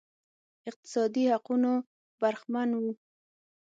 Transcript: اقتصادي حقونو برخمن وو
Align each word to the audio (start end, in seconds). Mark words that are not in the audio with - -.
اقتصادي 0.69 1.23
حقونو 1.31 1.73
برخمن 2.19 2.69
وو 2.75 2.91